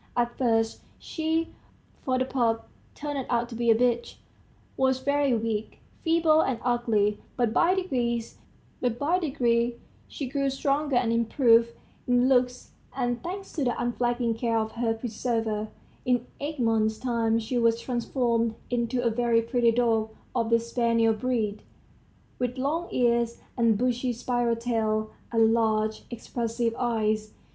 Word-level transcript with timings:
At 0.17 0.35
first 0.35 0.81
she 0.97 1.49
for 2.01 2.17
the 2.17 2.25
pup 2.25 2.67
turned 2.95 3.23
out 3.29 3.47
to 3.49 3.53
be 3.55 3.69
a 3.69 3.75
bitch 3.75 4.15
was 4.75 4.97
very 4.99 5.35
weak, 5.37 5.77
feeble, 6.03 6.41
and 6.41 6.57
ugly, 6.63 7.19
but 7.37 7.53
by 7.53 7.69
degrees 7.75 8.39
she 10.07 10.27
grew 10.27 10.49
stronger 10.49 10.95
and 10.95 11.13
improved 11.13 11.73
in 12.07 12.27
looks, 12.27 12.71
and, 12.95 13.21
thanks 13.21 13.53
to 13.53 13.63
the 13.63 13.79
unflagging 13.79 14.33
care 14.33 14.57
of 14.57 14.71
her 14.71 14.95
preserver, 14.95 15.67
in 16.03 16.25
eight 16.39 16.59
months' 16.59 16.97
time 16.97 17.37
she 17.37 17.59
was 17.59 17.79
transformed 17.79 18.55
into 18.71 19.03
a 19.03 19.11
very 19.11 19.43
pretty 19.43 19.69
dog 19.69 20.09
of 20.35 20.49
the 20.49 20.59
spaniel 20.59 21.13
breed, 21.13 21.61
with 22.39 22.57
long 22.57 22.87
ears, 22.91 23.39
a 23.55 23.61
bushy 23.65 24.11
spiral 24.13 24.55
tail, 24.55 25.11
and 25.31 25.53
large, 25.53 26.05
expressive 26.09 26.73
eyes. 26.75 27.33